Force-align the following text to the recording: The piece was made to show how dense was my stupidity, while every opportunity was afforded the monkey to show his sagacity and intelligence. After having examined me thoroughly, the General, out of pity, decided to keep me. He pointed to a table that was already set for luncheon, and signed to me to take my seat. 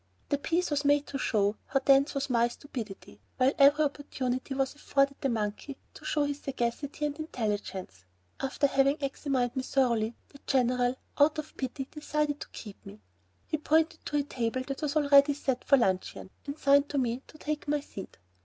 The 0.29 0.39
piece 0.39 0.71
was 0.71 0.83
made 0.83 1.05
to 1.05 1.19
show 1.19 1.57
how 1.67 1.79
dense 1.79 2.15
was 2.15 2.27
my 2.31 2.47
stupidity, 2.47 3.21
while 3.37 3.51
every 3.59 3.85
opportunity 3.85 4.55
was 4.55 4.73
afforded 4.73 5.17
the 5.21 5.29
monkey 5.29 5.77
to 5.93 6.03
show 6.05 6.23
his 6.23 6.39
sagacity 6.39 7.05
and 7.05 7.19
intelligence. 7.19 8.03
After 8.39 8.65
having 8.65 8.97
examined 8.99 9.55
me 9.55 9.61
thoroughly, 9.61 10.15
the 10.29 10.39
General, 10.47 10.95
out 11.19 11.37
of 11.37 11.55
pity, 11.55 11.87
decided 11.91 12.39
to 12.41 12.49
keep 12.49 12.83
me. 12.83 12.99
He 13.45 13.59
pointed 13.59 14.03
to 14.07 14.17
a 14.17 14.23
table 14.23 14.63
that 14.65 14.81
was 14.81 14.95
already 14.95 15.35
set 15.35 15.63
for 15.65 15.77
luncheon, 15.77 16.31
and 16.47 16.57
signed 16.57 16.89
to 16.89 16.97
me 16.97 17.21
to 17.27 17.37
take 17.37 17.67
my 17.67 17.79
seat. 17.81 18.17